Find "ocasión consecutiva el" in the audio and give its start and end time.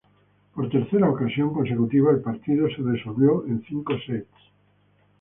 1.11-2.21